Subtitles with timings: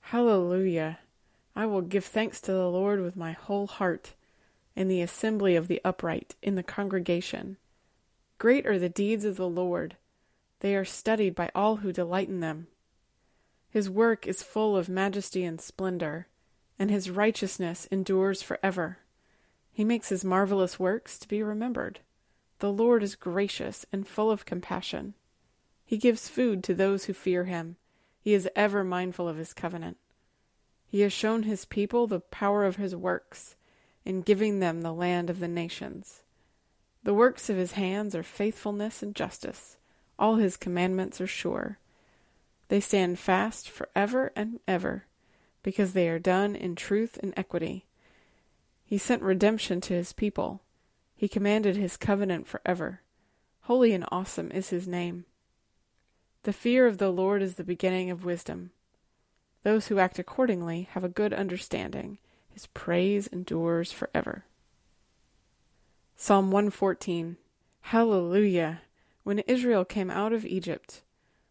[0.00, 0.98] Hallelujah!
[1.54, 4.14] I will give thanks to the Lord with my whole heart,
[4.76, 7.56] in the assembly of the upright, in the congregation.
[8.38, 9.96] Great are the deeds of the Lord,
[10.60, 12.66] they are studied by all who delight in them.
[13.70, 16.26] His work is full of majesty and splendor,
[16.78, 18.98] and his righteousness endures forever.
[19.72, 22.00] He makes his marvelous works to be remembered.
[22.58, 25.14] The Lord is gracious and full of compassion.
[25.84, 27.76] He gives food to those who fear him.
[28.28, 29.96] He is ever mindful of his covenant.
[30.86, 33.56] He has shown his people the power of his works,
[34.04, 36.20] in giving them the land of the nations.
[37.04, 39.78] The works of his hands are faithfulness and justice.
[40.18, 41.78] All his commandments are sure.
[42.68, 45.06] They stand fast for ever and ever,
[45.62, 47.86] because they are done in truth and equity.
[48.84, 50.60] He sent redemption to his people.
[51.16, 53.00] He commanded his covenant forever.
[53.62, 55.24] Holy and awesome is his name.
[56.48, 58.70] The fear of the Lord is the beginning of wisdom.
[59.64, 62.16] Those who act accordingly have a good understanding.
[62.48, 64.46] His praise endures forever.
[66.16, 67.36] Psalm 114
[67.82, 68.80] Hallelujah!
[69.24, 71.02] When Israel came out of Egypt,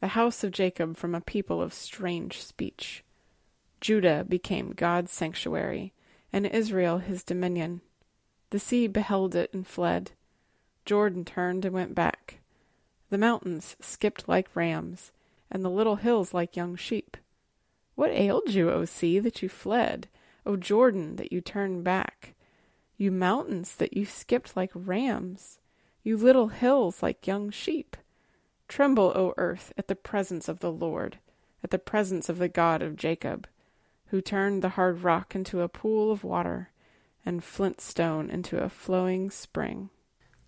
[0.00, 3.04] the house of Jacob from a people of strange speech.
[3.82, 5.92] Judah became God's sanctuary,
[6.32, 7.82] and Israel his dominion.
[8.48, 10.12] The sea beheld it and fled.
[10.86, 12.37] Jordan turned and went back.
[13.10, 15.12] The mountains skipped like rams,
[15.50, 17.16] and the little hills like young sheep.
[17.94, 20.08] What ailed you, O sea, that you fled?
[20.44, 22.34] O Jordan, that you turned back?
[22.96, 25.58] You mountains, that you skipped like rams?
[26.02, 27.96] You little hills like young sheep?
[28.68, 31.18] Tremble, O earth, at the presence of the Lord,
[31.64, 33.48] at the presence of the God of Jacob,
[34.06, 36.70] who turned the hard rock into a pool of water,
[37.24, 39.90] and flint stone into a flowing spring.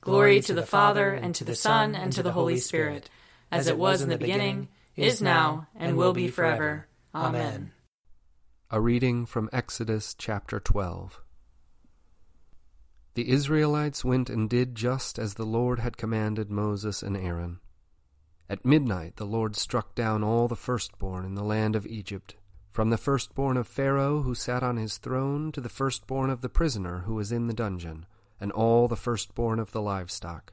[0.00, 3.10] Glory to the Father, and to the Son, and to the Holy Spirit,
[3.52, 6.86] as it was in the beginning, is now, and will be forever.
[7.14, 7.72] Amen.
[8.70, 11.20] A reading from Exodus chapter 12.
[13.14, 17.60] The Israelites went and did just as the Lord had commanded Moses and Aaron.
[18.48, 22.36] At midnight the Lord struck down all the firstborn in the land of Egypt,
[22.70, 26.48] from the firstborn of Pharaoh who sat on his throne to the firstborn of the
[26.48, 28.06] prisoner who was in the dungeon,
[28.40, 30.52] and all the firstborn of the livestock.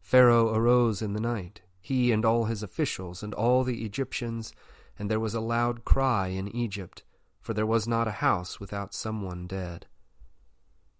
[0.00, 4.52] Pharaoh arose in the night, he and all his officials and all the Egyptians,
[4.98, 7.02] and there was a loud cry in Egypt,
[7.40, 9.86] for there was not a house without someone dead.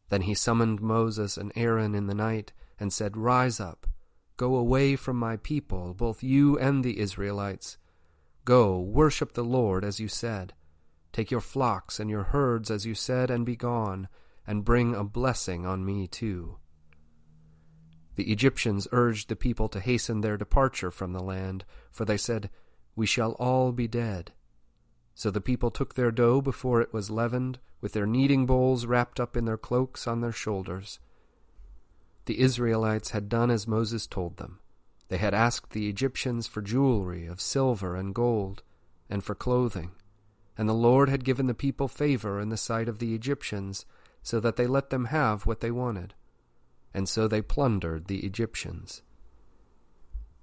[0.09, 3.87] Then he summoned Moses and Aaron in the night, and said, Rise up
[4.37, 7.79] Go away from my people, both you and the Israelites.
[8.45, 10.53] Go, worship the Lord as you said.
[11.13, 14.09] Take your flocks and your herds as you said, and be gone,
[14.47, 16.59] and bring a blessing on me too.
[18.17, 22.51] The Egyptians urged the people to hasten their departure from the land, for they said,
[22.95, 24.33] We shall all be dead.
[25.15, 29.21] So the people took their dough before it was leavened, with their kneading bowls wrapped
[29.21, 30.99] up in their cloaks on their shoulders.
[32.25, 34.61] The Israelites had done as Moses told them.
[35.09, 38.63] They had asked the Egyptians for jewelry of silver and gold,
[39.09, 39.93] and for clothing.
[40.59, 43.85] And the Lord had given the people favor in the sight of the Egyptians,
[44.27, 46.13] so that they let them have what they wanted.
[46.93, 49.03] And so they plundered the Egyptians.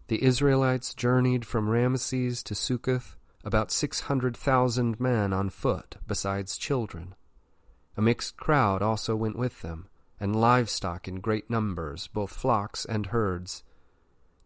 [0.07, 6.57] The Israelites journeyed from Ramesses to Succoth, about six hundred thousand men on foot, besides
[6.57, 7.13] children.
[7.97, 13.07] A mixed crowd also went with them and livestock in great numbers, both flocks and
[13.07, 13.65] herds.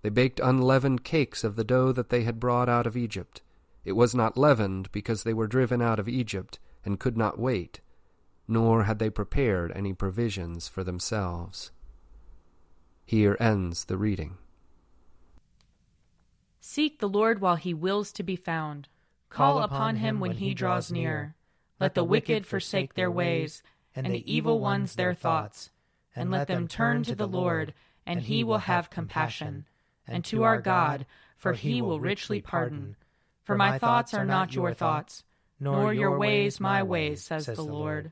[0.01, 3.43] They baked unleavened cakes of the dough that they had brought out of Egypt.
[3.85, 7.81] It was not leavened because they were driven out of Egypt and could not wait,
[8.47, 11.71] nor had they prepared any provisions for themselves.
[13.05, 14.37] Here ends the reading.
[16.59, 18.89] Seek the Lord while he wills to be found.
[19.29, 21.35] Call upon him when he draws near.
[21.79, 23.63] Let the wicked forsake their ways,
[23.95, 25.69] and the evil ones their thoughts.
[26.15, 27.73] And let them turn to the Lord,
[28.05, 29.65] and he will have compassion.
[30.07, 31.05] And to our God,
[31.37, 32.95] for he will richly pardon.
[33.43, 35.23] For my thoughts are not your thoughts,
[35.59, 38.11] nor your ways my ways, says the Lord.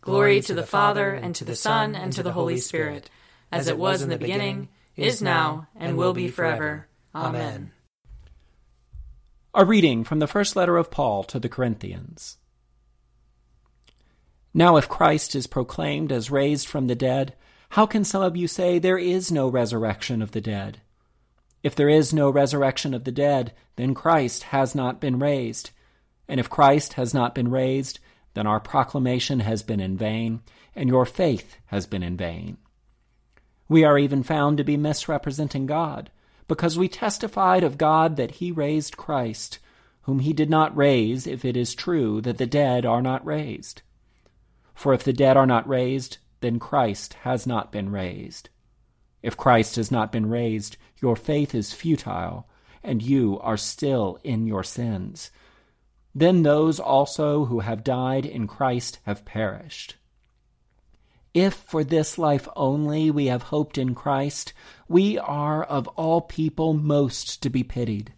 [0.00, 3.10] Glory to the Father, and to the Son, and to the Holy Spirit,
[3.52, 6.88] as it was in the beginning, is now, and will be forever.
[7.14, 7.72] Amen.
[9.52, 12.38] A reading from the first letter of Paul to the Corinthians.
[14.54, 17.34] Now, if Christ is proclaimed as raised from the dead,
[17.70, 20.80] how can some of you say there is no resurrection of the dead?
[21.62, 25.70] If there is no resurrection of the dead, then Christ has not been raised.
[26.26, 28.00] And if Christ has not been raised,
[28.34, 30.40] then our proclamation has been in vain,
[30.74, 32.56] and your faith has been in vain.
[33.68, 36.10] We are even found to be misrepresenting God
[36.48, 39.60] because we testified of God that he raised Christ,
[40.02, 43.82] whom he did not raise, if it is true that the dead are not raised.
[44.74, 48.48] For if the dead are not raised, then Christ has not been raised.
[49.22, 52.48] If Christ has not been raised, your faith is futile,
[52.82, 55.30] and you are still in your sins.
[56.14, 59.96] Then those also who have died in Christ have perished.
[61.32, 64.52] If for this life only we have hoped in Christ,
[64.88, 68.12] we are of all people most to be pitied.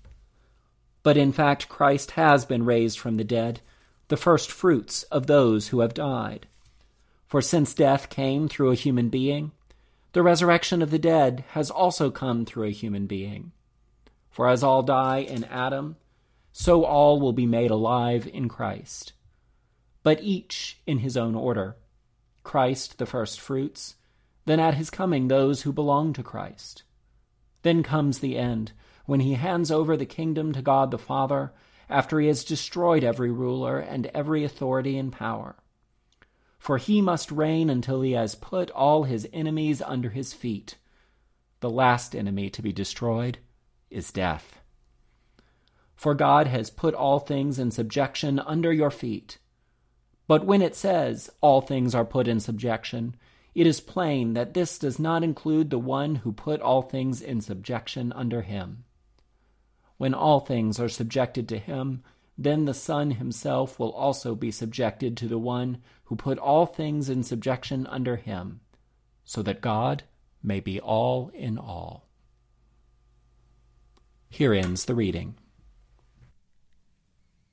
[1.02, 3.60] But in fact, Christ has been raised from the dead,
[4.08, 6.46] the first fruits of those who have died.
[7.26, 9.52] For since death came through a human being,
[10.12, 13.52] the resurrection of the dead has also come through a human being.
[14.30, 15.96] For as all die in Adam,
[16.52, 19.14] so all will be made alive in Christ.
[20.02, 21.76] But each in his own order.
[22.44, 23.96] Christ the first fruits,
[24.44, 26.82] then at his coming those who belong to Christ.
[27.62, 28.72] Then comes the end,
[29.06, 31.52] when he hands over the kingdom to God the Father,
[31.88, 35.56] after he has destroyed every ruler and every authority and power.
[36.58, 40.76] For he must reign until he has put all his enemies under his feet.
[41.60, 43.38] The last enemy to be destroyed
[43.90, 44.61] is death.
[46.02, 49.38] For God has put all things in subjection under your feet.
[50.26, 53.14] But when it says, all things are put in subjection,
[53.54, 57.40] it is plain that this does not include the one who put all things in
[57.40, 58.82] subjection under him.
[59.96, 62.02] When all things are subjected to him,
[62.36, 67.08] then the Son himself will also be subjected to the one who put all things
[67.08, 68.58] in subjection under him,
[69.24, 70.02] so that God
[70.42, 72.08] may be all in all.
[74.28, 75.36] Here ends the reading.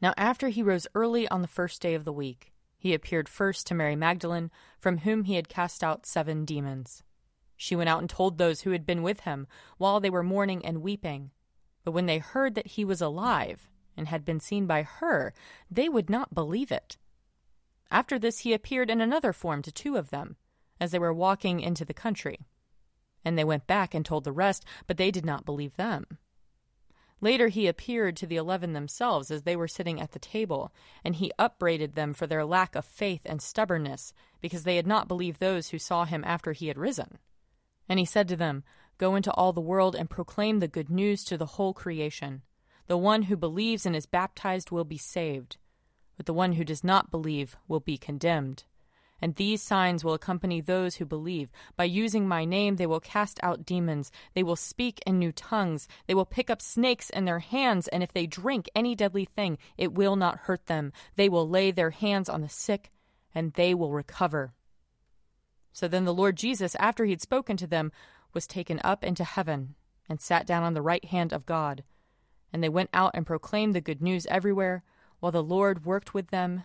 [0.00, 3.66] Now, after he rose early on the first day of the week, he appeared first
[3.66, 7.02] to Mary Magdalene, from whom he had cast out seven demons.
[7.56, 9.46] She went out and told those who had been with him,
[9.78, 11.30] while they were mourning and weeping.
[11.84, 15.32] But when they heard that he was alive, and had been seen by her,
[15.70, 16.98] they would not believe it.
[17.90, 20.36] After this, he appeared in another form to two of them,
[20.78, 22.46] as they were walking into the country.
[23.24, 26.18] And they went back and told the rest, but they did not believe them.
[27.20, 31.16] Later he appeared to the eleven themselves as they were sitting at the table, and
[31.16, 35.40] he upbraided them for their lack of faith and stubbornness, because they had not believed
[35.40, 37.18] those who saw him after he had risen.
[37.88, 38.64] And he said to them,
[38.98, 42.42] Go into all the world and proclaim the good news to the whole creation.
[42.86, 45.56] The one who believes and is baptized will be saved,
[46.16, 48.64] but the one who does not believe will be condemned.
[49.20, 51.50] And these signs will accompany those who believe.
[51.76, 54.12] By using my name, they will cast out demons.
[54.34, 55.88] They will speak in new tongues.
[56.06, 57.88] They will pick up snakes in their hands.
[57.88, 60.92] And if they drink any deadly thing, it will not hurt them.
[61.16, 62.90] They will lay their hands on the sick,
[63.34, 64.52] and they will recover.
[65.72, 67.92] So then the Lord Jesus, after he had spoken to them,
[68.34, 69.76] was taken up into heaven
[70.08, 71.84] and sat down on the right hand of God.
[72.52, 74.84] And they went out and proclaimed the good news everywhere,
[75.20, 76.64] while the Lord worked with them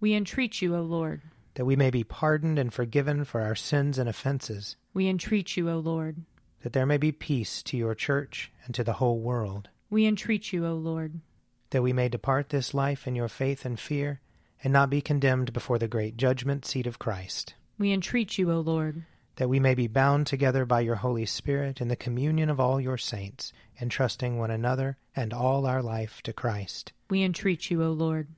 [0.00, 1.20] We entreat you, O Lord.
[1.54, 4.76] That we may be pardoned and forgiven for our sins and offenses.
[4.94, 6.24] We entreat you, O Lord.
[6.62, 9.68] That there may be peace to your church and to the whole world.
[9.90, 11.20] We entreat you, O Lord.
[11.68, 14.20] That we may depart this life in your faith and fear,
[14.64, 17.54] and not be condemned before the great judgment seat of Christ.
[17.78, 19.04] We entreat you, O Lord.
[19.36, 22.80] That we may be bound together by your Holy Spirit in the communion of all
[22.80, 26.92] your saints, entrusting one another and all our life to Christ.
[27.10, 28.28] We entreat you, O Lord.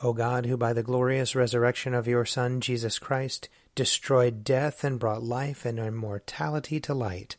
[0.00, 4.98] O God, who by the glorious resurrection of your Son, Jesus Christ, destroyed death and
[4.98, 7.36] brought life and immortality to light,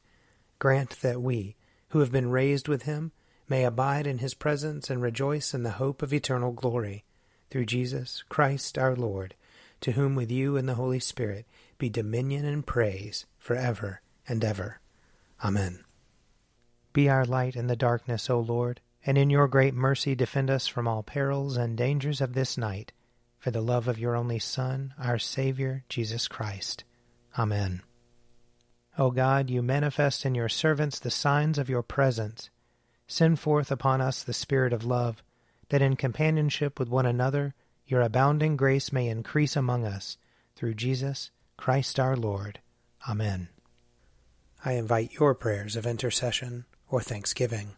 [0.59, 1.55] grant that we,
[1.89, 3.11] who have been raised with him,
[3.47, 7.05] may abide in his presence and rejoice in the hope of eternal glory.
[7.49, 9.35] Through Jesus Christ our Lord,
[9.81, 11.45] to whom with you and the Holy Spirit
[11.77, 14.81] be dominion and praise for ever and ever.
[15.43, 15.85] Amen.
[16.91, 20.67] Be our light in the darkness, O Lord and in your great mercy defend us
[20.67, 22.91] from all perils and dangers of this night,
[23.37, 26.83] for the love of your only Son, our Saviour, Jesus Christ.
[27.37, 27.81] Amen.
[28.97, 32.49] O God, you manifest in your servants the signs of your presence.
[33.07, 35.23] Send forth upon us the Spirit of love,
[35.69, 37.53] that in companionship with one another
[37.87, 40.17] your abounding grace may increase among us,
[40.55, 42.59] through Jesus Christ our Lord.
[43.07, 43.49] Amen.
[44.63, 47.77] I invite your prayers of intercession or thanksgiving.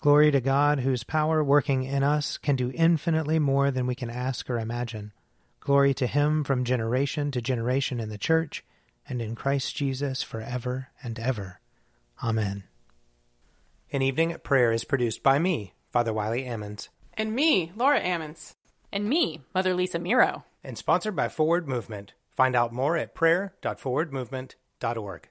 [0.00, 4.10] Glory to God, whose power working in us can do infinitely more than we can
[4.10, 5.12] ask or imagine.
[5.58, 8.64] Glory to Him from generation to generation in the Church
[9.08, 11.58] and in Christ Jesus forever and ever.
[12.22, 12.62] Amen.
[13.90, 16.90] An Evening at Prayer is produced by me, Father Wiley Ammons.
[17.14, 18.54] And me, Laura Ammons.
[18.92, 20.44] And me, Mother Lisa Miro.
[20.62, 22.12] And sponsored by Forward Movement.
[22.30, 25.28] Find out more at prayer.forwardmovement.org.